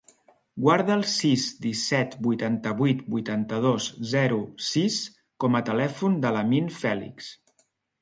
[0.67, 4.99] Guarda el sis, disset, vuitanta-vuit, vuitanta-dos, zero, sis
[5.45, 7.35] com a telèfon de l'Amin Felix.